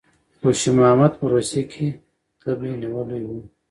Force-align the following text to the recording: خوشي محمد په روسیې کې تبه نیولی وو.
خوشي 0.39 0.69
محمد 0.77 1.11
په 1.19 1.25
روسیې 1.33 1.61
کې 1.71 1.87
تبه 2.41 2.67
نیولی 2.81 3.21
وو. 3.27 3.39